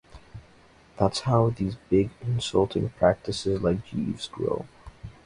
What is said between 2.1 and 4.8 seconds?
consulting practices like Jeeves's grow.